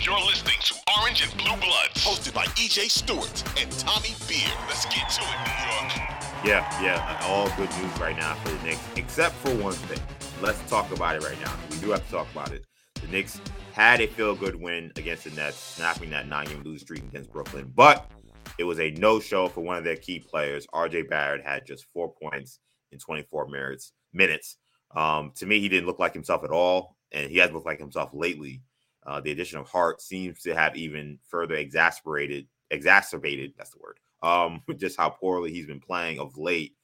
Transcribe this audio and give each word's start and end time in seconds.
You're 0.00 0.18
listening 0.26 0.56
to 0.64 0.74
Orange 1.00 1.22
and 1.22 1.32
Blue 1.36 1.56
Bloods, 1.56 1.94
hosted 1.94 2.34
by 2.34 2.44
EJ 2.56 2.90
Stewart 2.90 3.42
and 3.60 3.70
Tommy 3.72 4.14
Beer. 4.26 4.50
Let's 4.66 4.84
get 4.86 5.08
to 5.10 5.22
it, 5.22 5.38
New 5.46 5.70
York. 5.70 5.92
Yeah, 6.44 6.82
yeah, 6.82 7.20
all 7.24 7.48
good 7.56 7.70
news 7.78 8.00
right 8.00 8.16
now 8.16 8.34
for 8.36 8.50
the 8.50 8.62
Knicks, 8.64 8.80
except 8.96 9.34
for 9.36 9.54
one 9.56 9.74
thing. 9.74 10.00
Let's 10.40 10.60
talk 10.68 10.90
about 10.92 11.16
it 11.16 11.22
right 11.22 11.40
now. 11.40 11.52
We 11.70 11.78
do 11.78 11.90
have 11.90 12.04
to 12.04 12.10
talk 12.10 12.30
about 12.32 12.52
it. 12.52 12.64
The 13.00 13.06
Knicks 13.08 13.40
had 13.72 14.00
a 14.00 14.06
feel 14.06 14.34
good 14.34 14.56
win 14.56 14.92
against 14.96 15.24
the 15.24 15.30
Nets, 15.30 15.56
snapping 15.56 16.10
that 16.10 16.26
nine 16.26 16.46
game 16.46 16.62
lose 16.64 16.80
streak 16.80 17.02
against 17.04 17.32
Brooklyn, 17.32 17.72
but 17.74 18.10
it 18.58 18.64
was 18.64 18.80
a 18.80 18.90
no 18.92 19.20
show 19.20 19.48
for 19.48 19.60
one 19.60 19.76
of 19.76 19.84
their 19.84 19.96
key 19.96 20.18
players. 20.18 20.66
RJ 20.74 21.08
Barrett 21.08 21.44
had 21.44 21.66
just 21.66 21.86
four 21.92 22.12
points 22.20 22.58
in 22.90 22.98
24 22.98 23.48
minutes. 23.48 23.92
minutes. 24.12 24.56
Um, 24.94 25.32
to 25.36 25.46
me, 25.46 25.60
he 25.60 25.68
didn't 25.68 25.86
look 25.86 25.98
like 25.98 26.12
himself 26.12 26.44
at 26.44 26.50
all, 26.50 26.96
and 27.12 27.30
he 27.30 27.38
hasn't 27.38 27.54
looked 27.54 27.66
like 27.66 27.78
himself 27.78 28.10
lately. 28.12 28.62
Uh, 29.04 29.20
the 29.20 29.32
addition 29.32 29.58
of 29.58 29.68
Hart 29.68 30.00
seems 30.00 30.40
to 30.42 30.54
have 30.54 30.76
even 30.76 31.18
further 31.28 31.54
exasperated, 31.56 32.46
exacerbated, 32.70 33.52
that's 33.56 33.70
the 33.70 33.78
word, 33.80 33.98
um, 34.22 34.62
just 34.78 34.96
how 34.96 35.10
poorly 35.10 35.52
he's 35.52 35.66
been 35.66 35.80
playing 35.80 36.18
of 36.18 36.36
late. 36.38 36.74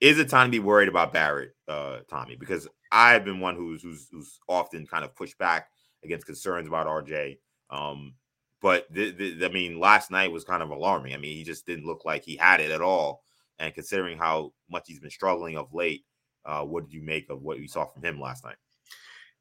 Is 0.00 0.18
it 0.18 0.28
time 0.28 0.48
to 0.48 0.50
be 0.50 0.58
worried 0.58 0.88
about 0.88 1.12
Barrett, 1.12 1.54
uh, 1.68 1.98
Tommy? 2.10 2.36
Because 2.36 2.68
I've 2.90 3.24
been 3.24 3.40
one 3.40 3.56
who's 3.56 3.82
who's 3.82 4.08
who's 4.10 4.40
often 4.48 4.86
kind 4.86 5.04
of 5.04 5.14
pushed 5.14 5.38
back 5.38 5.68
against 6.04 6.26
concerns 6.26 6.66
about 6.66 6.86
RJ. 6.86 7.38
Um, 7.70 8.14
but 8.60 8.86
I 8.94 9.50
mean, 9.52 9.78
last 9.78 10.10
night 10.10 10.30
was 10.30 10.44
kind 10.44 10.62
of 10.62 10.70
alarming. 10.70 11.14
I 11.14 11.18
mean, 11.18 11.36
he 11.36 11.44
just 11.44 11.66
didn't 11.66 11.86
look 11.86 12.04
like 12.04 12.24
he 12.24 12.36
had 12.36 12.60
it 12.60 12.70
at 12.70 12.82
all. 12.82 13.22
And 13.58 13.74
considering 13.74 14.18
how 14.18 14.52
much 14.70 14.84
he's 14.86 15.00
been 15.00 15.10
struggling 15.10 15.56
of 15.56 15.72
late, 15.72 16.04
uh, 16.44 16.62
what 16.62 16.84
did 16.84 16.92
you 16.92 17.02
make 17.02 17.30
of 17.30 17.42
what 17.42 17.58
you 17.58 17.68
saw 17.68 17.84
from 17.84 18.02
him 18.02 18.20
last 18.20 18.44
night? 18.44 18.56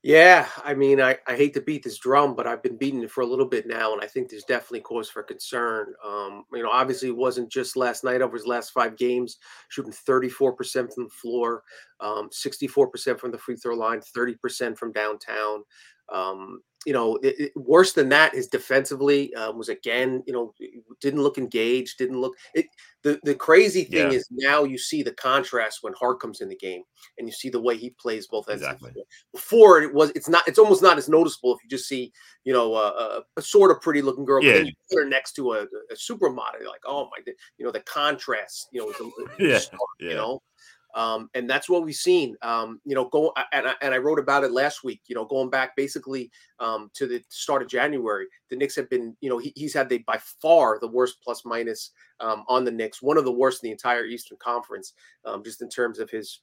Yeah, 0.03 0.47
I 0.65 0.73
mean, 0.73 0.99
I, 0.99 1.17
I 1.27 1.35
hate 1.35 1.53
to 1.53 1.61
beat 1.61 1.83
this 1.83 1.99
drum, 1.99 2.35
but 2.35 2.47
I've 2.47 2.63
been 2.63 2.75
beating 2.75 3.03
it 3.03 3.11
for 3.11 3.21
a 3.21 3.25
little 3.25 3.45
bit 3.45 3.67
now, 3.67 3.93
and 3.93 4.01
I 4.01 4.07
think 4.07 4.29
there's 4.29 4.43
definitely 4.43 4.79
cause 4.79 5.11
for 5.11 5.21
concern. 5.21 5.93
Um, 6.03 6.43
you 6.51 6.63
know, 6.63 6.71
obviously, 6.71 7.09
it 7.09 7.15
wasn't 7.15 7.51
just 7.51 7.77
last 7.77 8.03
night; 8.03 8.23
over 8.23 8.35
his 8.35 8.47
last 8.47 8.71
five 8.71 8.97
games, 8.97 9.37
shooting 9.69 9.91
34% 9.91 10.91
from 10.91 11.03
the 11.03 11.09
floor, 11.11 11.61
um, 11.99 12.29
64% 12.31 13.19
from 13.19 13.29
the 13.31 13.37
free 13.37 13.55
throw 13.55 13.75
line, 13.75 14.01
30% 14.01 14.75
from 14.75 14.91
downtown. 14.91 15.63
Um, 16.11 16.61
you 16.85 16.93
know, 16.93 17.17
it, 17.17 17.39
it, 17.39 17.51
worse 17.55 17.93
than 17.93 18.09
that 18.09 18.33
is 18.33 18.47
defensively 18.47 19.33
uh, 19.35 19.51
was 19.51 19.69
again, 19.69 20.23
you 20.25 20.33
know, 20.33 20.53
didn't 20.99 21.21
look 21.21 21.37
engaged, 21.37 21.99
didn't 21.99 22.19
look. 22.19 22.33
It, 22.55 22.65
the 23.03 23.19
the 23.23 23.35
crazy 23.35 23.83
thing 23.83 24.11
yeah. 24.11 24.17
is 24.17 24.27
now 24.31 24.63
you 24.63 24.79
see 24.79 25.03
the 25.03 25.13
contrast 25.13 25.79
when 25.81 25.93
Hart 25.93 26.19
comes 26.19 26.41
in 26.41 26.49
the 26.49 26.55
game, 26.55 26.81
and 27.19 27.27
you 27.27 27.31
see 27.31 27.49
the 27.49 27.61
way 27.61 27.77
he 27.77 27.91
plays 27.91 28.25
both 28.27 28.49
ends. 28.49 28.63
Exactly. 28.63 28.93
Before 29.31 29.81
it 29.81 29.93
was, 29.93 30.11
it's 30.15 30.27
not, 30.27 30.47
it's 30.47 30.57
almost 30.57 30.81
not 30.81 30.97
as 30.97 31.07
noticeable 31.07 31.53
if 31.53 31.63
you 31.63 31.69
just 31.69 31.87
see, 31.87 32.11
you 32.45 32.53
know, 32.53 32.73
a, 32.75 33.21
a 33.37 33.41
sort 33.41 33.69
of 33.69 33.79
pretty 33.81 34.01
looking 34.01 34.25
girl, 34.25 34.43
yeah. 34.43 34.55
and 34.55 34.67
you 34.67 34.73
put 34.89 35.03
her 35.03 35.09
next 35.09 35.33
to 35.33 35.53
a, 35.53 35.61
a 35.61 35.95
supermodel, 35.95 36.61
you're 36.61 36.69
like, 36.69 36.81
oh 36.87 37.05
my, 37.05 37.33
you 37.57 37.65
know, 37.65 37.71
the 37.71 37.81
contrast, 37.81 38.69
you 38.71 38.81
know, 38.81 39.11
yeah. 39.39 39.59
Stark, 39.59 39.79
yeah. 39.99 40.09
you 40.09 40.15
know. 40.15 40.41
Um, 40.95 41.29
and 41.33 41.49
that's 41.49 41.69
what 41.69 41.83
we've 41.83 41.95
seen. 41.95 42.35
Um, 42.41 42.81
you 42.85 42.95
know, 42.95 43.05
go 43.05 43.33
and 43.53 43.67
I, 43.67 43.75
and 43.81 43.93
I 43.93 43.97
wrote 43.97 44.19
about 44.19 44.43
it 44.43 44.51
last 44.51 44.83
week. 44.83 45.01
You 45.07 45.15
know, 45.15 45.25
going 45.25 45.49
back 45.49 45.75
basically 45.75 46.31
um, 46.59 46.89
to 46.95 47.07
the 47.07 47.23
start 47.29 47.61
of 47.61 47.67
January, 47.67 48.27
the 48.49 48.55
Knicks 48.55 48.75
have 48.75 48.89
been. 48.89 49.15
You 49.21 49.29
know, 49.29 49.37
he, 49.37 49.53
he's 49.55 49.73
had 49.73 49.89
the 49.89 49.99
by 49.99 50.19
far 50.41 50.79
the 50.79 50.87
worst 50.87 51.17
plus 51.23 51.43
minus 51.45 51.91
um, 52.19 52.43
on 52.47 52.65
the 52.65 52.71
Knicks, 52.71 53.01
one 53.01 53.17
of 53.17 53.25
the 53.25 53.31
worst 53.31 53.63
in 53.63 53.67
the 53.67 53.71
entire 53.71 54.05
Eastern 54.05 54.37
Conference, 54.41 54.93
um, 55.25 55.43
just 55.43 55.61
in 55.61 55.69
terms 55.69 55.99
of 55.99 56.09
his 56.09 56.41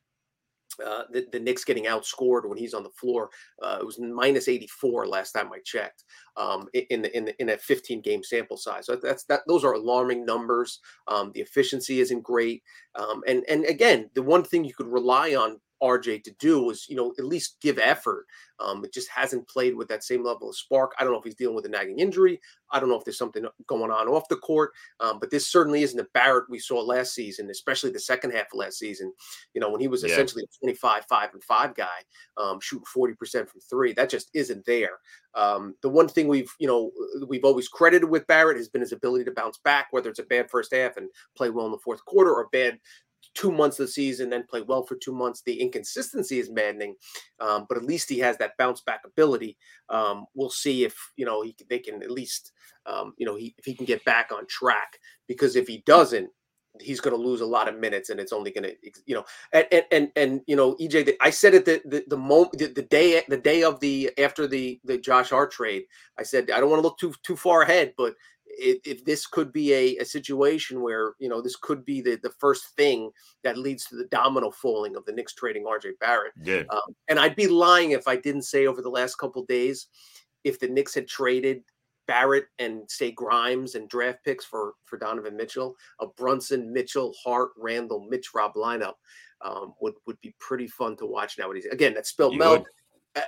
uh, 0.84 1.05
the, 1.11 1.27
the 1.33 1.41
Knicks 1.41 1.65
getting 1.65 1.84
outscored 1.84 2.49
when 2.49 2.59
he's 2.59 2.75
on 2.75 2.83
the 2.83 2.91
floor. 2.91 3.31
Uh, 3.62 3.78
it 3.81 3.87
was 3.87 3.99
minus 3.99 4.49
84 4.49 5.06
last 5.06 5.33
time 5.33 5.50
I 5.53 5.59
checked 5.65 6.05
um, 6.37 6.69
in 6.72 7.05
in 7.06 7.28
in 7.39 7.50
a 7.50 7.59
15 7.59 8.00
game 8.00 8.22
sample 8.22 8.56
size. 8.56 8.87
So 8.87 8.97
that's 8.97 9.25
that. 9.25 9.43
Those 9.47 9.65
are 9.65 9.75
alarming 9.75 10.25
numbers. 10.25 10.81
Um, 11.06 11.33
the 11.34 11.41
efficiency 11.41 12.00
isn't 12.00 12.22
great. 12.22 12.62
Um, 12.94 13.22
and 13.27 13.44
and 13.49 13.65
again, 13.65 14.11
the 14.15 14.22
one 14.22 14.44
thing 14.44 14.65
you 14.65 14.75
could 14.75 14.89
rely 14.89 15.34
on 15.34 15.61
RJ 15.83 16.25
to 16.25 16.31
do 16.39 16.62
was, 16.62 16.89
you 16.89 16.97
know, 16.97 17.15
at 17.19 17.25
least 17.25 17.56
give 17.61 17.78
effort. 17.78 18.27
Um, 18.61 18.84
it 18.84 18.93
just 18.93 19.09
hasn't 19.09 19.49
played 19.49 19.77
with 19.77 19.89
that 19.89 20.03
same 20.03 20.25
level 20.25 20.49
of 20.49 20.56
spark. 20.56 20.93
I 20.99 21.05
don't 21.05 21.12
know 21.12 21.19
if 21.19 21.25
he's 21.25 21.37
dealing 21.37 21.55
with 21.55 21.66
a 21.66 21.69
nagging 21.69 22.00
injury. 22.00 22.41
I 22.71 22.81
don't 22.81 22.89
know 22.89 22.97
if 22.97 23.05
there's 23.05 23.19
something 23.19 23.47
going 23.66 23.91
on 23.91 24.09
off 24.09 24.28
the 24.28 24.37
court. 24.37 24.72
Um, 25.00 25.21
but 25.21 25.31
this 25.31 25.47
certainly 25.47 25.83
isn't 25.83 25.97
the 25.97 26.09
Barrett 26.12 26.50
we 26.50 26.59
saw 26.59 26.81
last 26.81 27.15
season, 27.15 27.50
especially 27.50 27.91
the 27.91 28.00
second 28.00 28.33
half 28.33 28.47
of 28.53 28.59
last 28.59 28.78
season. 28.78 29.12
You 29.55 29.61
know, 29.61 29.71
when 29.71 29.81
he 29.81 29.89
was 29.89 30.03
yeah. 30.03 30.11
essentially 30.11 30.44
a 30.44 30.59
25, 30.65 31.05
5 31.09 31.31
and 31.34 31.44
5 31.44 31.75
guy, 31.75 31.87
um, 32.37 32.59
shooting 32.60 32.84
40% 32.95 33.49
from 33.49 33.60
three. 33.60 33.93
That 33.93 34.10
just 34.10 34.31
isn't 34.34 34.66
there. 34.66 34.99
Um, 35.34 35.77
the 35.83 35.89
one 35.89 36.09
thing 36.09 36.27
we've, 36.27 36.53
you 36.59 36.66
know, 36.66 36.91
we've 37.28 37.45
always 37.45 37.69
credited 37.69 38.09
with 38.09 38.27
Barrett 38.27 38.56
has 38.56 38.69
been 38.69 38.81
his 38.81 38.93
ability 38.93 39.25
to 39.27 39.31
bounce 39.31 39.59
back, 39.59 39.89
whether 39.93 40.10
it's 40.10 40.19
a 40.19 40.25
bad 40.25 40.50
first 40.50 40.75
half 40.75 40.97
and 40.97 41.09
play 41.37 41.50
well 41.50 41.66
in 41.66 41.72
the 41.72 41.78
fourth 41.78 42.05
quarter 42.06 42.33
or 42.33 42.43
a 42.43 42.49
bad 42.49 42.78
two 43.34 43.53
months 43.53 43.79
of 43.79 43.87
the 43.87 43.93
season, 43.93 44.31
then 44.31 44.45
play 44.49 44.62
well 44.62 44.83
for 44.83 44.97
two 44.97 45.12
months. 45.12 45.43
The 45.43 45.61
inconsistency 45.61 46.39
is 46.39 46.51
maddening, 46.51 46.97
um, 47.41 47.67
but 47.69 47.79
at 47.79 47.84
least 47.84 48.09
he 48.09 48.19
has 48.19 48.37
that 48.39 48.56
bounce 48.59 48.81
back 48.81 49.03
ability. 49.05 49.56
Um, 49.89 50.27
we'll 50.34 50.51
see 50.51 50.84
if 50.84 50.97
you 51.17 51.25
know 51.25 51.43
he, 51.43 51.57
they 51.69 51.78
can 51.78 52.03
at 52.03 52.11
least 52.11 52.53
um, 52.87 53.15
you 53.17 53.27
know 53.27 53.37
he, 53.37 53.55
if 53.59 53.65
he 53.65 53.75
can 53.75 53.87
get 53.87 54.05
back 54.05 54.31
on 54.33 54.47
track. 54.47 54.99
Because 55.27 55.57
if 55.57 55.69
he 55.69 55.83
doesn't, 55.87 56.31
he's 56.81 57.01
going 57.01 57.17
to 57.17 57.23
lose 57.23 57.41
a 57.41 57.47
lot 57.47 57.69
of 57.69 57.78
minutes, 57.78 58.11
and 58.11 58.21
it's 58.21 58.33
only 58.33 58.51
going 58.51 58.65
to 58.65 58.75
you 59.07 59.15
know 59.15 59.25
and 59.53 59.67
and 59.73 59.84
and, 59.93 60.12
and 60.17 60.41
you 60.47 60.57
know 60.57 60.75
EJ. 60.77 61.15
I 61.21 61.31
said 61.31 61.55
it 61.55 61.65
the 61.65 61.81
the, 61.84 62.05
the 62.09 62.17
moment 62.17 62.59
the, 62.59 62.67
the 62.67 62.83
day 62.83 63.23
the 63.28 63.37
day 63.37 63.62
of 63.62 63.81
the 63.81 64.11
after 64.19 64.47
the 64.47 64.81
the 64.84 64.99
Josh 64.99 65.31
Hart 65.31 65.53
trade. 65.53 65.84
I 66.19 66.23
said 66.23 66.51
I 66.51 66.61
don't 66.61 66.71
want 66.71 66.83
to 66.83 66.87
look 66.87 66.99
too 66.99 67.15
too 67.23 67.37
far 67.37 67.62
ahead, 67.62 67.95
but 67.97 68.15
if, 68.59 68.79
if 68.85 69.05
this 69.05 69.27
could 69.27 69.53
be 69.53 69.73
a, 69.73 69.97
a 69.99 70.05
situation 70.05 70.83
where 70.83 71.15
you 71.19 71.29
know 71.29 71.41
this 71.41 71.57
could 71.57 71.85
be 71.85 72.01
the, 72.01 72.19
the 72.23 72.33
first 72.39 72.77
thing 72.77 73.11
that 73.45 73.57
leads 73.57 73.85
to 73.87 73.97
the 73.97 74.07
domino 74.07 74.51
falling 74.51 74.97
of 74.97 75.05
the 75.05 75.13
Knicks 75.13 75.35
trading 75.35 75.65
RJ 75.65 75.93
Barrett. 76.01 76.33
Yeah. 76.43 76.65
Um, 76.71 76.95
and 77.09 77.19
I'd 77.19 77.37
be 77.37 77.49
lying 77.49 77.93
if 77.93 78.09
I 78.09 78.17
didn't 78.17 78.43
say 78.43 78.67
over 78.67 78.83
the 78.83 78.91
last 78.91 79.17
couple 79.17 79.45
days, 79.45 79.87
if 80.45 80.59
the 80.59 80.69
Knicks 80.69 80.95
had 80.95 81.09
traded 81.09 81.63
Barrett 82.07 82.47
and 82.59 82.83
say 82.91 83.13
Grimes 83.13 83.75
and 83.75 83.89
draft 83.89 84.25
picks 84.25 84.45
for 84.45 84.75
for 84.85 84.99
Donovan 84.99 85.37
Mitchell, 85.37 85.77
a 86.01 86.07
Brunson, 86.07 86.73
Mitchell, 86.73 87.15
Hart, 87.23 87.51
Randle, 87.57 88.07
Mitch 88.09 88.31
Rob 88.35 88.55
lineup 88.55 88.95
um, 89.43 89.75
would 89.81 89.95
would 90.07 90.21
be 90.21 90.35
pretty 90.41 90.67
fun 90.67 90.97
to 90.97 91.07
watch 91.07 91.39
nowadays. 91.39 91.67
Again, 91.71 91.95
that's 91.95 92.11
spelled 92.11 92.37
Mel 92.37 92.65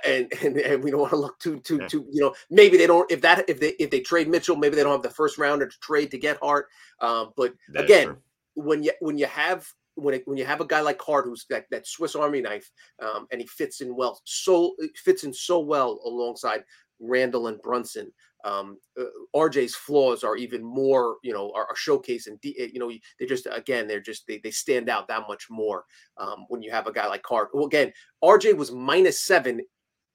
and, 0.05 0.31
and 0.43 0.57
and 0.57 0.83
we 0.83 0.91
don't 0.91 1.01
want 1.01 1.11
to 1.11 1.17
look 1.17 1.39
too 1.39 1.59
too 1.59 1.79
yeah. 1.81 1.87
too 1.87 2.05
you 2.11 2.21
know 2.21 2.33
maybe 2.49 2.77
they 2.77 2.87
don't 2.87 3.09
if 3.11 3.21
that 3.21 3.47
if 3.49 3.59
they 3.59 3.69
if 3.79 3.89
they 3.89 3.99
trade 3.99 4.27
Mitchell 4.27 4.55
maybe 4.55 4.75
they 4.75 4.83
don't 4.83 4.91
have 4.91 5.01
the 5.01 5.09
first 5.09 5.37
rounder 5.37 5.67
to 5.67 5.79
trade 5.79 6.11
to 6.11 6.17
get 6.17 6.37
Hart 6.41 6.67
um, 6.99 7.31
but 7.35 7.53
that 7.73 7.85
again 7.85 8.15
when 8.55 8.83
you 8.83 8.91
when 8.99 9.17
you 9.17 9.25
have 9.27 9.67
when 9.95 10.15
it, 10.15 10.23
when 10.25 10.37
you 10.37 10.45
have 10.45 10.61
a 10.61 10.65
guy 10.65 10.81
like 10.81 11.01
Hart 11.01 11.25
who's 11.25 11.45
that, 11.49 11.65
that 11.69 11.85
Swiss 11.85 12.15
Army 12.15 12.41
knife 12.41 12.71
um, 13.01 13.27
and 13.31 13.41
he 13.41 13.47
fits 13.47 13.81
in 13.81 13.95
well 13.95 14.21
so 14.23 14.75
fits 14.95 15.23
in 15.23 15.33
so 15.33 15.59
well 15.59 15.99
alongside 16.05 16.63
Randle 16.99 17.47
and 17.47 17.61
Brunson 17.61 18.11
um, 18.43 18.77
uh, 18.99 19.03
RJ's 19.35 19.75
flaws 19.75 20.23
are 20.23 20.35
even 20.35 20.63
more, 20.63 21.17
you 21.23 21.33
know, 21.33 21.51
are, 21.55 21.65
are 21.65 21.75
showcased 21.75 22.27
and 22.27 22.39
you 22.43 22.79
know 22.79 22.91
they 23.19 23.25
just 23.25 23.47
again 23.51 23.87
they're 23.87 23.99
just 23.99 24.25
they, 24.27 24.39
they 24.43 24.51
stand 24.51 24.89
out 24.89 25.07
that 25.07 25.27
much 25.27 25.47
more 25.49 25.85
um, 26.17 26.45
when 26.49 26.61
you 26.61 26.71
have 26.71 26.87
a 26.87 26.93
guy 26.93 27.07
like 27.07 27.25
Hart. 27.25 27.49
Well, 27.53 27.65
again, 27.65 27.91
RJ 28.23 28.55
was 28.55 28.71
minus 28.71 29.21
seven 29.21 29.61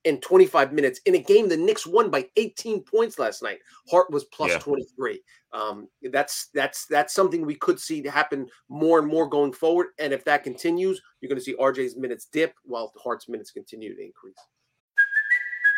in 0.06 0.21
25 0.21 0.73
minutes 0.73 1.00
in 1.05 1.17
a 1.17 1.19
game 1.19 1.49
the 1.49 1.56
Knicks 1.56 1.85
won 1.85 2.11
by 2.11 2.27
18 2.37 2.85
points 2.85 3.19
last 3.19 3.43
night. 3.43 3.59
Hart 3.91 4.11
was 4.11 4.25
plus 4.27 4.53
yeah. 4.53 4.59
23. 4.59 5.21
Um, 5.53 5.89
that's 6.12 6.49
that's 6.55 6.87
that's 6.87 7.12
something 7.12 7.45
we 7.45 7.56
could 7.56 7.81
see 7.81 8.06
happen 8.06 8.47
more 8.69 9.00
and 9.00 9.09
more 9.09 9.29
going 9.29 9.53
forward. 9.53 9.89
And 9.99 10.12
if 10.12 10.25
that 10.25 10.45
continues, 10.45 11.00
you're 11.21 11.29
going 11.29 11.39
to 11.39 11.45
see 11.45 11.56
RJ's 11.56 11.97
minutes 11.97 12.29
dip 12.33 12.55
while 12.65 12.93
Hart's 13.03 13.29
minutes 13.29 13.50
continue 13.50 13.95
to 13.95 14.03
increase. 14.03 14.37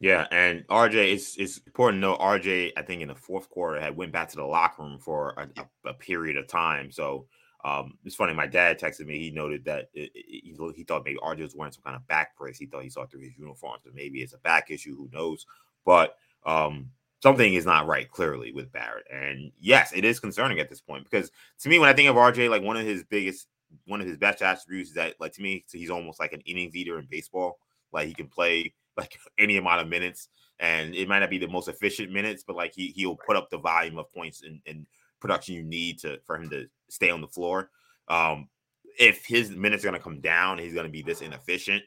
Yeah, 0.00 0.26
and 0.30 0.66
RJ, 0.68 1.12
it's 1.12 1.36
it's 1.36 1.58
important 1.58 1.98
to 2.02 2.08
know 2.08 2.16
RJ. 2.16 2.72
I 2.76 2.82
think 2.82 3.02
in 3.02 3.08
the 3.08 3.14
fourth 3.14 3.50
quarter 3.50 3.78
had 3.78 3.94
went 3.96 4.12
back 4.12 4.30
to 4.30 4.36
the 4.36 4.44
locker 4.44 4.82
room 4.82 4.98
for 4.98 5.34
a, 5.36 5.48
a, 5.60 5.90
a 5.90 5.94
period 5.94 6.38
of 6.38 6.48
time. 6.48 6.90
So 6.90 7.26
um, 7.64 7.98
it's 8.06 8.14
funny. 8.14 8.32
My 8.32 8.46
dad 8.46 8.80
texted 8.80 9.04
me. 9.04 9.18
He 9.18 9.30
noted 9.30 9.62
that 9.66 9.90
it, 9.92 10.10
it, 10.14 10.24
he, 10.26 10.56
he 10.74 10.84
thought 10.84 11.04
maybe 11.04 11.18
RJ 11.22 11.42
was 11.42 11.54
wearing 11.54 11.72
some 11.72 11.82
kind 11.82 11.96
of 11.96 12.06
back 12.08 12.34
brace. 12.38 12.58
He 12.58 12.64
thought 12.64 12.82
he 12.82 12.88
saw 12.88 13.04
through 13.06 13.20
his 13.20 13.36
uniform, 13.36 13.76
so 13.84 13.90
maybe 13.92 14.22
it's 14.22 14.32
a 14.32 14.38
back 14.38 14.70
issue. 14.70 14.96
Who 14.96 15.10
knows? 15.12 15.44
But 15.84 16.16
um, 16.46 16.90
something 17.22 17.52
is 17.52 17.66
not 17.66 17.86
right 17.86 18.10
clearly 18.10 18.52
with 18.52 18.72
Barrett. 18.72 19.06
And 19.12 19.52
yes, 19.60 19.92
it 19.94 20.06
is 20.06 20.18
concerning 20.18 20.60
at 20.60 20.70
this 20.70 20.80
point 20.80 21.04
because 21.04 21.30
to 21.58 21.68
me, 21.68 21.78
when 21.78 21.90
I 21.90 21.92
think 21.92 22.08
of 22.08 22.16
RJ, 22.16 22.48
like 22.48 22.62
one 22.62 22.78
of 22.78 22.86
his 22.86 23.04
biggest, 23.04 23.48
one 23.84 24.00
of 24.00 24.06
his 24.06 24.16
best 24.16 24.40
attributes 24.40 24.88
is 24.88 24.94
that, 24.94 25.16
like 25.20 25.34
to 25.34 25.42
me, 25.42 25.66
he's 25.70 25.90
almost 25.90 26.20
like 26.20 26.32
an 26.32 26.40
innings 26.46 26.74
eater 26.74 26.98
in 26.98 27.06
baseball. 27.10 27.58
Like 27.92 28.06
he 28.08 28.14
can 28.14 28.28
play 28.28 28.72
like 29.00 29.18
any 29.38 29.56
amount 29.56 29.80
of 29.80 29.88
minutes, 29.88 30.28
and 30.58 30.94
it 30.94 31.08
might 31.08 31.20
not 31.20 31.30
be 31.30 31.38
the 31.38 31.48
most 31.48 31.68
efficient 31.68 32.12
minutes, 32.12 32.44
but 32.46 32.56
like 32.56 32.72
he 32.74 32.88
he'll 32.96 33.16
put 33.16 33.36
up 33.36 33.50
the 33.50 33.58
volume 33.58 33.98
of 33.98 34.12
points 34.12 34.42
and, 34.42 34.60
and 34.66 34.86
production 35.20 35.54
you 35.54 35.62
need 35.62 35.98
to 36.00 36.18
for 36.24 36.36
him 36.36 36.50
to 36.50 36.66
stay 36.88 37.10
on 37.10 37.20
the 37.20 37.28
floor. 37.28 37.70
Um, 38.08 38.48
if 38.98 39.24
his 39.24 39.50
minutes 39.50 39.84
are 39.84 39.88
going 39.88 39.98
to 39.98 40.04
come 40.04 40.20
down, 40.20 40.58
he's 40.58 40.74
going 40.74 40.86
to 40.86 40.92
be 40.92 41.02
this 41.02 41.22
inefficient. 41.22 41.82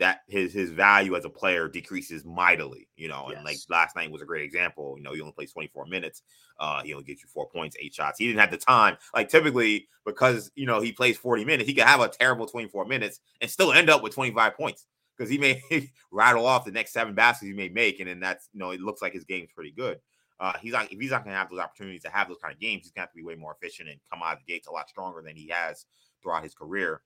That 0.00 0.22
his 0.26 0.52
his 0.52 0.70
value 0.70 1.14
as 1.14 1.24
a 1.24 1.30
player 1.30 1.68
decreases 1.68 2.24
mightily, 2.24 2.88
you 2.96 3.06
know. 3.06 3.28
And 3.28 3.44
like 3.44 3.58
last 3.70 3.94
night 3.94 4.10
was 4.10 4.22
a 4.22 4.26
great 4.26 4.44
example. 4.44 4.96
You 4.98 5.04
know, 5.04 5.12
he 5.12 5.20
only 5.20 5.32
plays 5.32 5.52
24 5.52 5.86
minutes. 5.86 6.22
Uh, 6.58 6.82
he 6.82 6.92
only 6.92 7.04
gets 7.04 7.22
you 7.22 7.28
four 7.28 7.48
points, 7.48 7.76
eight 7.80 7.94
shots. 7.94 8.18
He 8.18 8.26
didn't 8.26 8.40
have 8.40 8.50
the 8.50 8.56
time. 8.56 8.96
Like 9.14 9.28
typically, 9.28 9.86
because 10.04 10.50
you 10.56 10.66
know 10.66 10.80
he 10.80 10.90
plays 10.90 11.16
40 11.16 11.44
minutes, 11.44 11.68
he 11.68 11.74
could 11.74 11.84
have 11.84 12.00
a 12.00 12.08
terrible 12.08 12.46
24 12.46 12.86
minutes 12.86 13.20
and 13.40 13.48
still 13.48 13.72
end 13.72 13.88
up 13.88 14.02
with 14.02 14.12
25 14.14 14.56
points 14.56 14.86
because 15.16 15.30
he 15.30 15.38
may 15.38 15.62
rattle 16.12 16.46
off 16.46 16.64
the 16.64 16.72
next 16.72 16.92
seven 16.92 17.14
baskets 17.14 17.48
he 17.48 17.54
may 17.54 17.68
make, 17.68 18.00
and 18.00 18.08
then 18.08 18.20
that's 18.20 18.48
you 18.52 18.60
know 18.60 18.70
it 18.70 18.80
looks 18.80 19.02
like 19.02 19.12
his 19.12 19.24
game's 19.24 19.52
pretty 19.52 19.72
good. 19.72 20.00
Uh, 20.40 20.54
he's 20.60 20.72
not 20.72 20.92
if 20.92 20.98
he's 20.98 21.10
not 21.10 21.24
going 21.24 21.32
to 21.32 21.38
have 21.38 21.50
those 21.50 21.60
opportunities 21.60 22.02
to 22.02 22.10
have 22.10 22.28
those 22.28 22.38
kind 22.42 22.52
of 22.52 22.60
games, 22.60 22.82
he's 22.82 22.92
going 22.92 23.02
to 23.02 23.06
have 23.06 23.12
to 23.12 23.16
be 23.16 23.24
way 23.24 23.34
more 23.34 23.56
efficient 23.60 23.88
and 23.88 24.00
come 24.10 24.22
out 24.22 24.34
of 24.34 24.38
the 24.44 24.52
gates 24.52 24.66
a 24.66 24.72
lot 24.72 24.88
stronger 24.88 25.22
than 25.22 25.36
he 25.36 25.48
has 25.48 25.86
throughout 26.22 26.42
his 26.42 26.54
career. 26.54 27.02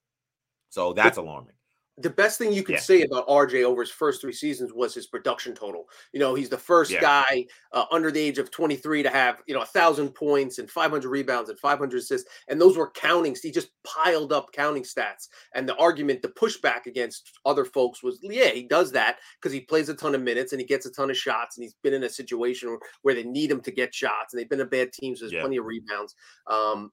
So 0.71 0.93
that's 0.93 1.19
alarming 1.19 1.55
the 2.01 2.11
best 2.11 2.39
thing 2.39 2.53
you 2.53 2.63
could 2.63 2.77
yeah. 2.77 2.81
say 2.81 3.03
about 3.03 3.27
RJ 3.29 3.65
over 3.65 3.83
his 3.83 3.91
first 3.91 4.21
three 4.21 4.33
seasons 4.33 4.73
was 4.73 4.95
his 4.95 5.07
production 5.07 5.55
total. 5.55 5.89
You 6.13 6.21
know, 6.21 6.35
he's 6.35 6.49
the 6.49 6.59
first 6.59 6.91
yeah. 6.91 7.01
guy 7.01 7.47
uh, 7.73 7.85
under 7.91 8.11
the 8.11 8.21
age 8.21 8.39
of 8.39 8.51
23 8.51 9.03
to 9.03 9.11
have, 9.11 9.43
you 9.47 9.55
know, 9.55 9.63
a 9.63 9.67
thousand 9.67 10.11
points 10.11 10.59
and 10.59 10.71
500 10.71 11.09
rebounds 11.09 11.51
and 11.51 11.59
500 11.59 11.99
assists. 11.99 12.31
And 12.49 12.61
those 12.61 12.77
were 12.77 12.91
counting. 12.93 13.37
He 13.43 13.51
just 13.51 13.71
piled 13.85 14.33
up 14.33 14.53
counting 14.53 14.85
stats. 14.85 15.29
And 15.55 15.69
the 15.69 15.77
argument, 15.77 16.23
the 16.23 16.29
pushback 16.29 16.87
against 16.87 17.39
other 17.45 17.65
folks 17.65 18.03
was, 18.03 18.21
yeah, 18.23 18.51
he 18.51 18.63
does 18.63 18.93
that 18.93 19.17
because 19.41 19.53
he 19.53 19.61
plays 19.61 19.89
a 19.89 19.95
ton 19.95 20.15
of 20.15 20.23
minutes 20.23 20.53
and 20.53 20.61
he 20.61 20.67
gets 20.67 20.87
a 20.87 20.93
ton 20.93 21.11
of 21.11 21.17
shots. 21.17 21.57
And 21.57 21.65
he's 21.65 21.75
been 21.83 21.95
in 21.95 22.05
a 22.05 22.11
situation 22.11 22.79
where 23.03 23.15
they 23.15 23.25
need 23.25 23.51
him 23.51 23.61
to 23.63 23.71
get 23.71 23.95
shots. 23.95 24.33
And 24.33 24.41
they've 24.41 24.51
been 24.51 24.61
a 24.61 24.67
bad 24.67 24.93
team. 24.93 25.17
So 25.17 25.25
there's 25.25 25.33
yeah. 25.33 25.41
plenty 25.41 25.57
of 25.57 25.65
rebounds. 25.65 26.15
Um, 26.47 26.93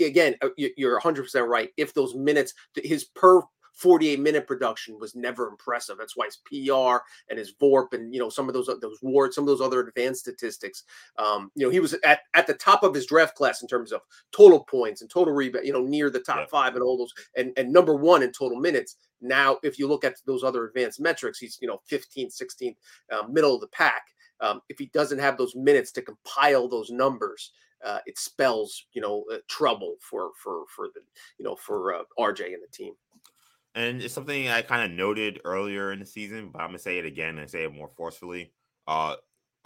again, 0.00 0.34
uh, 0.42 0.48
you're 0.56 1.00
100% 1.00 1.46
right. 1.46 1.70
If 1.76 1.94
those 1.94 2.14
minutes, 2.14 2.54
his 2.74 3.04
per 3.04 3.42
48 3.76 4.20
minute 4.20 4.46
production 4.46 4.98
was 4.98 5.14
never 5.14 5.48
impressive. 5.48 5.98
That's 5.98 6.16
why 6.16 6.26
his 6.26 6.38
PER 6.38 7.02
and 7.28 7.38
his 7.38 7.52
VORP 7.60 7.92
and 7.92 8.12
you 8.12 8.18
know 8.18 8.30
some 8.30 8.48
of 8.48 8.54
those 8.54 8.66
those 8.80 8.98
wards, 9.02 9.34
some 9.34 9.44
of 9.44 9.48
those 9.48 9.60
other 9.60 9.80
advanced 9.80 10.20
statistics. 10.20 10.84
Um, 11.18 11.50
you 11.54 11.66
know, 11.66 11.70
he 11.70 11.80
was 11.80 11.94
at, 12.04 12.20
at 12.34 12.46
the 12.46 12.54
top 12.54 12.82
of 12.82 12.94
his 12.94 13.06
draft 13.06 13.34
class 13.34 13.62
in 13.62 13.68
terms 13.68 13.92
of 13.92 14.00
total 14.32 14.64
points 14.64 15.02
and 15.02 15.10
total 15.10 15.34
rebound, 15.34 15.66
you 15.66 15.72
know, 15.72 15.82
near 15.82 16.10
the 16.10 16.20
top 16.20 16.38
yeah. 16.38 16.46
five 16.50 16.74
and 16.74 16.82
all 16.82 16.96
those 16.96 17.12
and, 17.36 17.52
and 17.56 17.70
number 17.70 17.94
one 17.94 18.22
in 18.22 18.32
total 18.32 18.58
minutes. 18.58 18.96
Now, 19.20 19.58
if 19.62 19.78
you 19.78 19.86
look 19.86 20.04
at 20.04 20.16
those 20.26 20.42
other 20.42 20.66
advanced 20.66 20.98
metrics, 20.98 21.38
he's 21.38 21.58
you 21.60 21.68
know 21.68 21.80
15th, 21.90 22.40
16th, 22.40 22.76
uh, 23.12 23.26
middle 23.28 23.54
of 23.54 23.60
the 23.60 23.68
pack. 23.68 24.02
Um, 24.40 24.60
if 24.68 24.78
he 24.78 24.86
doesn't 24.86 25.18
have 25.18 25.38
those 25.38 25.54
minutes 25.54 25.92
to 25.92 26.02
compile 26.02 26.68
those 26.68 26.90
numbers, 26.90 27.52
uh, 27.84 27.98
it 28.06 28.18
spells 28.18 28.86
you 28.92 29.02
know 29.02 29.24
uh, 29.32 29.38
trouble 29.48 29.96
for 30.00 30.30
for 30.42 30.64
for 30.74 30.88
the 30.94 31.00
you 31.38 31.44
know 31.44 31.56
for 31.56 31.94
uh, 31.94 32.02
RJ 32.18 32.54
and 32.54 32.62
the 32.62 32.72
team 32.72 32.94
and 33.76 34.02
it's 34.02 34.14
something 34.14 34.48
I 34.48 34.62
kind 34.62 34.90
of 34.90 34.96
noted 34.96 35.40
earlier 35.44 35.92
in 35.92 36.00
the 36.00 36.06
season, 36.06 36.48
but 36.52 36.62
I'm 36.62 36.68
gonna 36.68 36.78
say 36.78 36.98
it 36.98 37.04
again 37.04 37.38
and 37.38 37.48
say 37.48 37.64
it 37.64 37.74
more 37.74 37.90
forcefully. 37.96 38.52
Uh, 38.88 39.16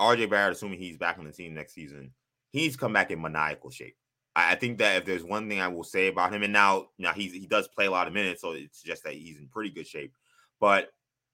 RJ 0.01 0.29
Barrett, 0.29 0.53
assuming 0.53 0.79
he's 0.79 0.99
back 0.99 1.19
on 1.19 1.25
the 1.25 1.33
team 1.33 1.55
next 1.55 1.75
season, 1.75 2.12
he's 2.51 2.77
come 2.77 2.93
back 2.93 3.11
in 3.11 3.23
maniacal 3.23 3.71
shape. 3.71 3.97
I, 4.35 4.53
I, 4.53 4.55
think 4.57 4.79
that 4.79 4.97
if 4.97 5.05
there's 5.05 5.23
one 5.23 5.49
thing 5.49 5.61
I 5.61 5.69
will 5.69 5.85
say 5.85 6.09
about 6.09 6.33
him, 6.35 6.43
and 6.43 6.53
now 6.53 6.89
now 6.99 7.12
he's 7.12 7.33
he 7.33 7.47
does 7.47 7.69
play 7.69 7.87
a 7.87 7.91
lot 7.91 8.09
of 8.09 8.12
minutes, 8.12 8.43
so 8.43 8.53
it's 8.53 8.83
just 8.83 9.05
that 9.05 9.15
he's 9.15 9.39
in 9.39 9.47
pretty 9.49 9.71
good 9.71 9.87
shape. 9.87 10.13
But 10.59 10.91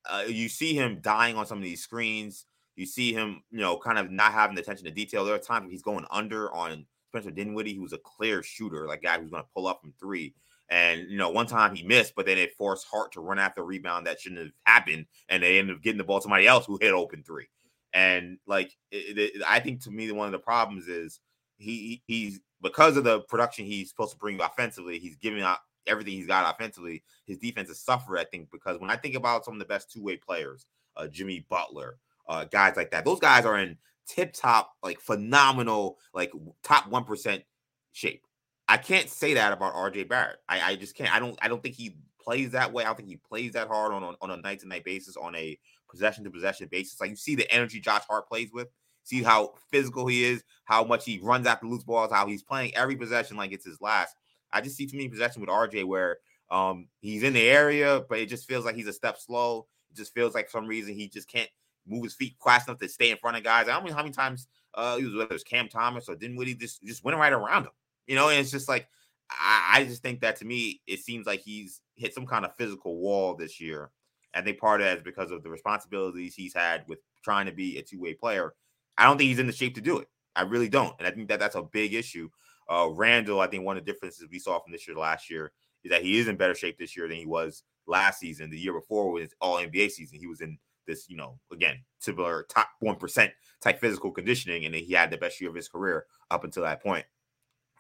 uh, 0.09 0.25
you 0.29 0.49
see 0.49 0.75
him 0.75 1.01
dying 1.01 1.37
on 1.37 1.47
some 1.47 1.59
of 1.59 1.65
these 1.65 1.83
screens. 1.83 2.45
You 2.77 2.85
see 2.85 3.15
him, 3.15 3.43
you 3.51 3.61
know, 3.61 3.79
kind 3.79 3.99
of 3.99 4.11
not 4.11 4.33
having 4.33 4.55
the 4.55 4.61
attention 4.61 4.85
to 4.85 4.91
detail. 4.91 5.25
There 5.25 5.35
are 5.35 5.39
times 5.39 5.71
he's 5.71 5.83
going 5.83 6.05
under 6.11 6.53
on 6.55 6.85
Spencer 7.09 7.31
Dinwiddie, 7.31 7.75
who's 7.75 7.95
a 7.95 7.99
clear 7.99 8.43
shooter, 8.43 8.87
like 8.87 9.03
guy 9.03 9.19
who's 9.19 9.31
going 9.31 9.43
to 9.43 9.49
pull 9.55 9.67
up 9.67 9.81
from 9.81 9.95
three. 9.99 10.35
And 10.69 11.09
you 11.09 11.17
know, 11.17 11.31
one 11.31 11.47
time 11.47 11.75
he 11.75 11.83
missed, 11.85 12.15
but 12.17 12.27
then 12.27 12.39
it 12.39 12.57
forced 12.57 12.87
Hart 12.91 13.13
to 13.13 13.21
run 13.21 13.39
after 13.39 13.61
a 13.61 13.65
rebound 13.65 14.07
that 14.07 14.21
shouldn't 14.21 14.41
have 14.41 14.51
happened, 14.65 15.07
and 15.29 15.43
they 15.43 15.59
ended 15.59 15.77
up 15.77 15.83
getting 15.83 15.99
the 15.99 16.05
ball 16.05 16.19
to 16.19 16.25
somebody 16.25 16.47
else 16.47 16.67
who 16.67 16.79
hit 16.81 16.93
open 16.93 17.23
three. 17.23 17.47
And 17.93 18.39
like, 18.47 18.77
it, 18.91 19.19
it, 19.19 19.43
I 19.47 19.61
think 19.61 19.83
to 19.85 19.91
me, 19.91 20.11
one 20.11 20.27
of 20.27 20.33
the 20.33 20.39
problems 20.39 20.89
is 20.89 21.21
he 21.57 22.03
he's 22.07 22.41
because 22.63 22.97
of 22.97 23.05
the 23.05 23.21
production 23.21 23.65
he's 23.65 23.91
supposed 23.91 24.13
to 24.13 24.19
bring 24.19 24.41
offensively, 24.41 24.99
he's 24.99 25.17
giving 25.17 25.43
out 25.43 25.59
everything 25.87 26.15
he's 26.15 26.27
got 26.27 26.53
offensively. 26.53 27.03
His 27.27 27.39
defense 27.39 27.69
has 27.69 27.81
suffered, 27.81 28.19
I 28.19 28.25
think, 28.25 28.51
because 28.51 28.81
when 28.81 28.91
I 28.91 28.97
think 28.97 29.15
about 29.15 29.45
some 29.45 29.55
of 29.55 29.61
the 29.61 29.67
best 29.67 29.91
two 29.91 30.03
way 30.03 30.17
players, 30.17 30.67
uh, 30.97 31.07
Jimmy 31.07 31.47
Butler, 31.49 31.99
uh, 32.29 32.45
guys 32.45 32.77
like 32.77 32.91
that, 32.91 33.05
those 33.05 33.21
guys 33.21 33.45
are 33.45 33.59
in 33.59 33.79
tip 34.07 34.33
top, 34.33 34.73
like 34.83 35.01
phenomenal, 35.01 35.99
like 36.13 36.33
top 36.63 36.89
one 36.89 37.05
percent 37.05 37.45
shape. 37.93 38.25
I 38.69 38.77
can't 38.77 39.09
say 39.09 39.35
that 39.35 39.53
about 39.53 39.75
RJ 39.75 40.09
Barrett. 40.09 40.39
I, 40.49 40.73
I 40.73 40.77
just 40.77 40.95
can't. 40.97 41.15
I 41.15 41.21
don't. 41.21 41.39
I 41.41 41.49
don't 41.49 41.63
think 41.63 41.77
he 41.77 41.97
plays 42.21 42.51
that 42.51 42.73
way. 42.73 42.83
I 42.83 42.87
don't 42.87 42.97
think 42.97 43.09
he 43.09 43.17
plays 43.17 43.53
that 43.53 43.69
hard 43.69 43.93
on 43.93 44.03
on, 44.03 44.17
on 44.21 44.31
a 44.31 44.37
night 44.39 44.61
to 44.61 44.69
night 44.69 44.85
basis, 44.85 45.17
on 45.17 45.35
a 45.37 45.59
possession 45.89 46.25
to 46.25 46.31
possession 46.31 46.69
basis. 46.71 47.01
Like 47.01 47.11
you 47.11 47.17
see 47.17 47.37
the 47.37 47.51
energy 47.53 47.81
Josh 47.81 48.03
Hart 48.09 48.29
plays 48.29 48.51
with. 48.53 48.69
See 49.05 49.23
how 49.23 49.55
physical 49.71 50.09
he 50.09 50.25
is, 50.25 50.43
how 50.65 50.83
much 50.83 51.05
he 51.05 51.21
runs 51.23 51.47
after 51.47 51.67
loose 51.67 51.85
balls, 51.85 52.11
how 52.11 52.27
he's 52.27 52.43
playing 52.43 52.75
every 52.75 52.97
possession 52.97 53.37
like 53.37 53.53
it's 53.53 53.65
his 53.65 53.81
last. 53.81 54.17
I 54.53 54.61
just 54.61 54.77
see 54.77 54.87
too 54.87 54.97
many 54.97 55.09
possessions 55.09 55.39
with 55.39 55.49
RJ 55.49 55.85
where 55.85 56.19
um 56.51 56.89
he's 57.01 57.23
in 57.23 57.35
the 57.35 57.49
area, 57.49 58.05
but 58.09 58.19
it 58.19 58.27
just 58.27 58.49
feels 58.49 58.65
like 58.65 58.75
he's 58.75 58.89
a 58.89 58.93
step 58.93 59.19
slow. 59.19 59.69
It 59.93 59.97
just 59.97 60.13
feels 60.13 60.35
like 60.35 60.51
some 60.51 60.67
reason 60.67 60.95
he 60.95 61.09
just 61.09 61.29
can't 61.29 61.51
move 61.87 62.03
his 62.03 62.15
feet 62.15 62.35
fast 62.43 62.67
enough 62.67 62.81
to 62.81 62.89
stay 62.89 63.13
in 63.13 63.17
front 63.19 63.37
of 63.37 63.45
guys. 63.45 63.69
I 63.69 63.75
don't 63.75 63.87
know 63.87 63.95
how 63.95 64.03
many 64.03 64.11
times 64.11 64.49
uh, 64.75 64.97
he 64.97 65.05
was 65.05 65.15
whether 65.15 65.35
it's 65.35 65.45
Cam 65.45 65.69
Thomas 65.69 66.09
or 66.09 66.17
Dinwiddie 66.17 66.55
just 66.57 66.83
just 66.83 67.05
went 67.05 67.17
right 67.17 67.33
around 67.33 67.65
him. 67.67 67.73
You 68.07 68.15
know, 68.15 68.29
and 68.29 68.39
it's 68.39 68.51
just 68.51 68.69
like 68.69 68.89
I, 69.31 69.81
I 69.81 69.85
just 69.85 70.03
think 70.03 70.21
that 70.21 70.37
to 70.37 70.45
me, 70.45 70.81
it 70.87 71.01
seems 71.01 71.27
like 71.27 71.41
he's 71.41 71.81
hit 71.97 72.15
some 72.15 72.27
kind 72.27 72.45
of 72.45 72.55
physical 72.57 72.99
wall 72.99 73.35
this 73.35 73.61
year. 73.61 73.91
I 74.35 74.43
think 74.43 74.59
part 74.59 74.81
of 74.81 74.87
that 74.87 74.99
is 74.99 75.03
because 75.03 75.31
of 75.31 75.43
the 75.43 75.49
responsibilities 75.49 76.35
he's 76.35 76.55
had 76.55 76.85
with 76.89 76.99
trying 77.25 77.47
to 77.47 77.53
be 77.53 77.79
a 77.79 77.83
two-way 77.83 78.15
player. 78.15 78.53
I 78.99 79.05
don't 79.05 79.17
think 79.17 79.29
he's 79.29 79.39
in 79.39 79.47
the 79.47 79.53
shape 79.53 79.75
to 79.77 79.81
do 79.81 79.99
it. 79.99 80.09
I 80.35 80.43
really 80.43 80.69
don't. 80.69 80.95
And 80.99 81.09
I 81.09 81.11
think 81.11 81.29
that 81.29 81.41
that's 81.41 81.55
a 81.55 81.63
big 81.63 81.95
issue. 81.95 82.29
Uh, 82.71 82.91
Randle, 82.93 83.41
I 83.41 83.47
think 83.47 83.65
one 83.65 83.79
of 83.79 83.85
the 83.85 83.91
differences 83.91 84.29
we 84.31 84.39
saw 84.39 84.59
from 84.59 84.73
this 84.73 84.87
year 84.87 84.95
to 84.95 85.01
last 85.01 85.31
year 85.31 85.53
is 85.85 85.91
that 85.91 86.03
he 86.03 86.19
is 86.19 86.29
in 86.29 86.37
better 86.37 86.55
shape 86.55 86.79
this 86.79 86.97
year 86.97 87.09
than 87.09 87.17
he 87.17 87.27
was 87.27 87.63
last 87.87 88.21
season. 88.21 88.51
The 88.51 88.59
year 88.59 88.75
before 88.75 89.11
was 89.11 89.31
all 89.41 89.57
NBA 89.57 89.91
season. 89.91 90.19
He 90.19 90.27
was 90.27 90.41
in 90.43 90.59
this, 90.87 91.09
you 91.09 91.17
know, 91.17 91.39
again, 91.53 91.79
similar 91.99 92.45
top 92.51 92.69
1% 92.83 93.31
type 93.61 93.81
physical 93.81 94.11
conditioning, 94.11 94.67
and 94.67 94.75
he 94.75 94.93
had 94.93 95.11
the 95.11 95.17
best 95.17 95.41
year 95.41 95.51
of 95.51 95.57
his 95.57 95.69
career 95.69 96.07
up 96.31 96.45
until 96.45 96.63
that 96.65 96.83
point. 96.83 97.07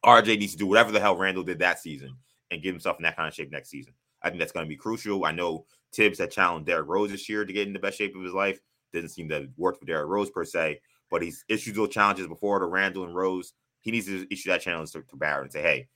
RJ 0.06 0.38
needs 0.38 0.52
to 0.52 0.58
do 0.58 0.66
whatever 0.66 0.92
the 0.92 1.00
hell 1.00 1.16
Randle 1.16 1.42
did 1.42 1.58
that 1.58 1.80
season 1.80 2.16
and 2.50 2.62
get 2.62 2.72
himself 2.72 2.98
in 2.98 3.02
that 3.02 3.16
kind 3.16 3.28
of 3.28 3.34
shape 3.34 3.50
next 3.50 3.70
season. 3.70 3.92
I 4.22 4.28
think 4.28 4.38
that's 4.38 4.52
going 4.52 4.64
to 4.64 4.68
be 4.68 4.76
crucial. 4.76 5.24
I 5.24 5.32
know 5.32 5.66
Thibs 5.92 6.18
had 6.18 6.30
challenged 6.30 6.66
Derrick 6.66 6.88
Rose 6.88 7.10
this 7.10 7.28
year 7.28 7.44
to 7.44 7.52
get 7.52 7.66
in 7.66 7.72
the 7.72 7.78
best 7.78 7.98
shape 7.98 8.14
of 8.14 8.22
his 8.22 8.32
life. 8.32 8.60
Didn't 8.92 9.10
seem 9.10 9.28
to 9.30 9.48
work 9.56 9.78
for 9.78 9.84
Derrick 9.84 10.08
Rose 10.08 10.30
per 10.30 10.44
se, 10.44 10.80
but 11.10 11.22
he's 11.22 11.44
issued 11.48 11.74
those 11.74 11.90
challenges 11.90 12.26
before 12.26 12.58
to 12.58 12.66
Randle 12.66 13.04
and 13.04 13.14
Rose. 13.14 13.52
He 13.80 13.90
needs 13.90 14.06
to 14.06 14.26
issue 14.32 14.50
that 14.50 14.60
challenge 14.60 14.92
to, 14.92 15.02
to 15.02 15.16
Barrett 15.16 15.44
and 15.44 15.52
say, 15.52 15.62
hey, 15.62 15.88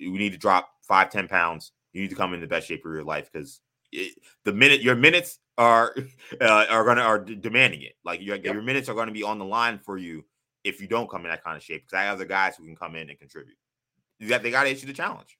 we 0.00 0.10
need 0.10 0.32
to 0.32 0.38
drop 0.38 0.70
five, 0.82 1.10
10 1.10 1.28
pounds. 1.28 1.72
You 1.92 2.02
need 2.02 2.10
to 2.10 2.16
come 2.16 2.34
in 2.34 2.40
the 2.40 2.46
best 2.46 2.66
shape 2.66 2.84
of 2.84 2.92
your 2.92 3.04
life 3.04 3.30
because 3.32 3.60
the 4.44 4.52
minute 4.52 4.82
your 4.82 4.96
minutes 4.96 5.38
are 5.56 5.94
uh, 6.40 6.66
are 6.68 6.84
gonna 6.84 7.02
are 7.02 7.18
demanding 7.20 7.82
it. 7.82 7.94
Like 8.04 8.20
your, 8.20 8.36
yep. 8.36 8.52
your 8.52 8.62
minutes 8.62 8.88
are 8.88 8.94
going 8.94 9.06
to 9.06 9.12
be 9.12 9.22
on 9.22 9.38
the 9.38 9.44
line 9.44 9.78
for 9.78 9.96
you 9.96 10.24
if 10.64 10.80
you 10.80 10.88
don't 10.88 11.10
come 11.10 11.24
in 11.24 11.30
that 11.30 11.44
kind 11.44 11.56
of 11.56 11.62
shape. 11.62 11.82
Because 11.82 11.96
I 11.96 12.04
have 12.04 12.14
other 12.14 12.24
guys 12.24 12.56
who 12.56 12.64
can 12.64 12.76
come 12.76 12.96
in 12.96 13.08
and 13.08 13.18
contribute. 13.18 13.56
You 14.18 14.28
got 14.28 14.42
they 14.42 14.50
got 14.50 14.64
to 14.64 14.70
issue 14.70 14.86
the 14.86 14.92
challenge 14.92 15.36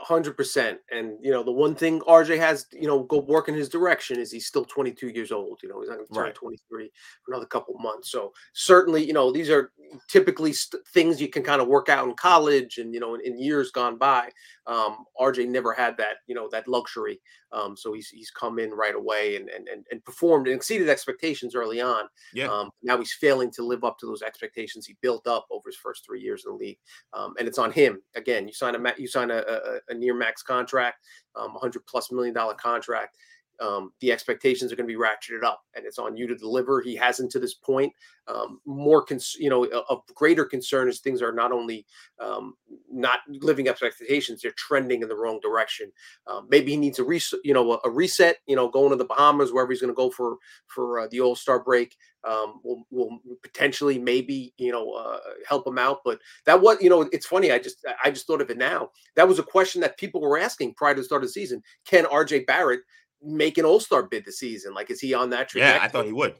hundred 0.00 0.36
percent. 0.36 0.78
And 0.90 1.18
you 1.20 1.30
know, 1.30 1.42
the 1.42 1.52
one 1.52 1.74
thing 1.74 2.00
RJ 2.00 2.38
has, 2.38 2.66
you 2.72 2.86
know, 2.86 3.02
go 3.04 3.20
work 3.20 3.48
in 3.48 3.54
his 3.54 3.68
direction 3.68 4.18
is 4.18 4.30
he's 4.30 4.46
still 4.46 4.64
22 4.64 5.08
years 5.08 5.32
old. 5.32 5.60
You 5.62 5.68
know, 5.68 5.80
he's 5.80 5.88
not 5.88 5.96
going 5.96 6.06
to 6.06 6.14
turn 6.14 6.24
right. 6.24 6.34
23 6.34 6.90
for 7.24 7.32
another 7.32 7.46
couple 7.46 7.74
months. 7.78 8.10
So 8.10 8.32
certainly, 8.54 9.04
you 9.04 9.12
know, 9.12 9.32
these 9.32 9.50
are 9.50 9.72
typically 10.08 10.52
st- 10.52 10.82
things 10.88 11.20
you 11.20 11.28
can 11.28 11.42
kind 11.42 11.60
of 11.60 11.68
work 11.68 11.88
out 11.88 12.08
in 12.08 12.14
college 12.14 12.78
and 12.78 12.94
you 12.94 13.00
know, 13.00 13.14
in, 13.14 13.20
in 13.22 13.38
years 13.38 13.70
gone 13.70 13.98
by. 13.98 14.30
Um, 14.66 15.04
RJ 15.20 15.48
never 15.48 15.72
had 15.72 15.96
that, 15.98 16.16
you 16.26 16.34
know, 16.34 16.48
that 16.52 16.68
luxury. 16.68 17.20
Um, 17.52 17.76
so 17.76 17.92
he's 17.92 18.08
he's 18.08 18.30
come 18.30 18.58
in 18.58 18.70
right 18.70 18.94
away 18.94 19.36
and 19.36 19.48
and 19.48 19.68
and, 19.68 19.84
and 19.90 20.04
performed 20.04 20.46
and 20.46 20.56
exceeded 20.56 20.88
expectations 20.88 21.54
early 21.54 21.80
on. 21.80 22.04
Yeah. 22.34 22.48
Um, 22.48 22.70
now 22.82 22.98
he's 22.98 23.12
failing 23.12 23.50
to 23.52 23.64
live 23.64 23.84
up 23.84 23.98
to 23.98 24.06
those 24.06 24.22
expectations 24.22 24.86
he 24.86 24.96
built 25.02 25.26
up 25.26 25.46
over 25.50 25.68
his 25.68 25.76
first 25.76 26.04
three 26.04 26.20
years 26.20 26.44
in 26.46 26.52
the 26.52 26.58
league. 26.58 26.78
Um, 27.12 27.34
and 27.38 27.46
it's 27.46 27.58
on 27.58 27.72
him 27.72 28.00
again. 28.14 28.46
You 28.46 28.54
sign 28.54 28.74
a 28.74 28.94
you 28.96 29.06
sign 29.06 29.30
a, 29.30 29.38
a, 29.38 29.78
a 29.88 29.94
near 29.94 30.14
max 30.14 30.42
contract, 30.42 30.98
um, 31.36 31.52
100 31.52 31.86
plus 31.86 32.10
million 32.10 32.34
dollar 32.34 32.54
contract 32.54 33.16
um, 33.62 33.92
the 34.00 34.10
expectations 34.10 34.72
are 34.72 34.76
going 34.76 34.88
to 34.88 34.92
be 34.92 35.00
ratcheted 35.00 35.44
up, 35.44 35.62
and 35.74 35.86
it's 35.86 35.98
on 35.98 36.16
you 36.16 36.26
to 36.26 36.34
deliver. 36.34 36.80
He 36.80 36.96
hasn't 36.96 37.30
to 37.32 37.38
this 37.38 37.54
point. 37.54 37.92
Um, 38.26 38.60
more, 38.66 39.04
cons- 39.04 39.36
you 39.38 39.48
know, 39.48 39.64
of 39.88 40.02
greater 40.14 40.44
concern 40.44 40.88
is 40.88 40.98
things 40.98 41.22
are 41.22 41.32
not 41.32 41.52
only 41.52 41.86
um, 42.20 42.54
not 42.90 43.20
living 43.28 43.68
up 43.68 43.78
to 43.78 43.84
expectations; 43.84 44.42
they're 44.42 44.52
trending 44.52 45.02
in 45.02 45.08
the 45.08 45.16
wrong 45.16 45.38
direction. 45.40 45.92
Um, 46.26 46.48
maybe 46.50 46.72
he 46.72 46.76
needs 46.76 46.98
a 46.98 47.04
reset, 47.04 47.40
you 47.44 47.54
know, 47.54 47.72
a, 47.72 47.78
a, 47.84 47.90
reset. 47.90 48.38
You 48.46 48.56
know, 48.56 48.68
going 48.68 48.90
to 48.90 48.96
the 48.96 49.04
Bahamas, 49.04 49.52
wherever 49.52 49.70
he's 49.70 49.80
going 49.80 49.92
to 49.92 49.96
go 49.96 50.10
for 50.10 50.38
for 50.66 51.00
uh, 51.00 51.08
the 51.10 51.20
All 51.20 51.36
Star 51.36 51.62
break, 51.62 51.96
um, 52.24 52.60
will 52.64 52.84
will 52.90 53.20
potentially 53.42 53.98
maybe 53.98 54.54
you 54.58 54.72
know 54.72 54.92
uh, 54.92 55.18
help 55.46 55.66
him 55.66 55.78
out. 55.78 56.00
But 56.04 56.18
that 56.46 56.60
was, 56.60 56.78
you 56.80 56.90
know, 56.90 57.02
it's 57.12 57.26
funny. 57.26 57.52
I 57.52 57.58
just 57.58 57.84
I 58.04 58.10
just 58.10 58.26
thought 58.26 58.40
of 58.40 58.50
it 58.50 58.58
now. 58.58 58.90
That 59.14 59.28
was 59.28 59.38
a 59.38 59.44
question 59.44 59.80
that 59.82 59.98
people 59.98 60.20
were 60.20 60.38
asking 60.38 60.74
prior 60.74 60.94
to 60.94 61.00
the 61.00 61.04
start 61.04 61.22
of 61.22 61.28
the 61.28 61.32
season. 61.32 61.62
Can 61.86 62.06
R.J. 62.06 62.40
Barrett 62.44 62.80
make 63.22 63.58
an 63.58 63.64
All 63.64 63.80
Star 63.80 64.02
bid 64.02 64.24
this 64.24 64.38
season? 64.38 64.74
Like, 64.74 64.90
is 64.90 65.00
he 65.00 65.14
on 65.14 65.30
that 65.30 65.48
trajectory? 65.48 65.78
Yeah, 65.78 65.84
I 65.84 65.88
thought 65.88 66.06
he 66.06 66.12
would. 66.12 66.34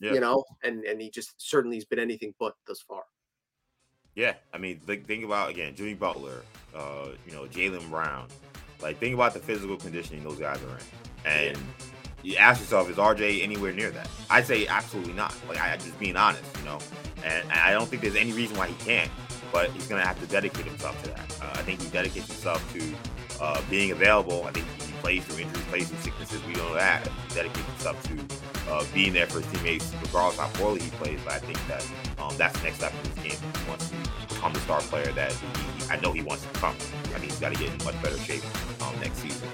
Yeah. 0.00 0.12
You 0.12 0.20
know, 0.20 0.44
and 0.62 0.84
and 0.84 1.00
he 1.00 1.10
just 1.10 1.34
certainly 1.38 1.76
has 1.76 1.84
been 1.84 1.98
anything 1.98 2.34
but 2.38 2.54
thus 2.66 2.80
far. 2.80 3.02
Yeah, 4.14 4.34
I 4.52 4.58
mean, 4.58 4.80
think, 4.80 5.06
think 5.06 5.24
about 5.24 5.50
again, 5.50 5.74
Jimmy 5.74 5.94
Butler, 5.94 6.42
uh, 6.74 7.08
you 7.26 7.32
know, 7.32 7.44
Jaylen 7.44 7.88
Brown. 7.88 8.26
Like, 8.80 8.98
think 8.98 9.14
about 9.14 9.34
the 9.34 9.40
physical 9.40 9.76
conditioning 9.76 10.22
those 10.24 10.38
guys 10.38 10.58
are 10.62 10.78
in, 10.78 11.52
and 11.52 11.56
yeah. 11.56 11.62
you 12.22 12.36
ask 12.36 12.60
yourself, 12.60 12.90
is 12.90 12.96
RJ 12.96 13.42
anywhere 13.42 13.72
near 13.72 13.90
that? 13.90 14.08
I'd 14.30 14.46
say 14.46 14.66
absolutely 14.66 15.12
not. 15.12 15.34
Like, 15.48 15.60
I 15.60 15.76
just 15.76 15.98
being 15.98 16.16
honest, 16.16 16.44
you 16.58 16.64
know, 16.64 16.78
and, 17.24 17.42
and 17.42 17.60
I 17.60 17.72
don't 17.72 17.88
think 17.88 18.02
there's 18.02 18.16
any 18.16 18.32
reason 18.32 18.56
why 18.56 18.68
he 18.68 18.74
can't. 18.84 19.10
But 19.52 19.70
he's 19.70 19.86
gonna 19.86 20.04
have 20.04 20.20
to 20.20 20.26
dedicate 20.26 20.66
himself 20.66 21.02
to 21.04 21.10
that. 21.10 21.38
Uh, 21.40 21.52
I 21.54 21.62
think 21.62 21.80
he 21.80 21.88
dedicates 21.88 22.26
himself 22.26 22.72
to 22.74 22.94
uh, 23.40 23.62
being 23.70 23.92
available. 23.92 24.44
I 24.44 24.52
think 24.52 24.66
plays 25.00 25.24
through 25.24 25.44
injuries, 25.44 25.64
plays 25.64 25.88
through 25.88 25.98
sicknesses. 25.98 26.44
We 26.46 26.54
know 26.54 26.74
that. 26.74 27.06
He 27.06 27.34
dedicates 27.34 27.66
himself 27.66 28.02
to 28.04 28.72
uh, 28.72 28.84
being 28.94 29.12
there 29.12 29.26
for 29.26 29.40
his 29.40 29.50
teammates, 29.52 29.92
regardless 30.02 30.38
how 30.38 30.48
poorly 30.54 30.80
he 30.80 30.90
plays. 30.90 31.20
But 31.24 31.34
I 31.34 31.38
think 31.38 31.58
that 31.66 31.86
um, 32.22 32.36
that's 32.36 32.56
the 32.58 32.64
next 32.64 32.78
step 32.78 32.92
in 32.92 33.10
his 33.10 33.38
game. 33.38 33.50
He 33.62 33.68
wants 33.68 33.90
to 33.90 33.96
become 34.34 34.52
the 34.52 34.60
star 34.60 34.80
player 34.80 35.12
that 35.12 35.32
he, 35.32 35.90
I 35.90 36.00
know 36.00 36.12
he 36.12 36.22
wants 36.22 36.44
to 36.44 36.48
become. 36.52 36.74
I 36.74 37.18
think 37.18 37.24
he's 37.24 37.40
got 37.40 37.52
to 37.52 37.58
get 37.58 37.72
in 37.72 37.84
much 37.84 38.00
better 38.02 38.18
shape 38.18 38.42
um, 38.82 38.98
next 39.00 39.18
season. 39.18 39.48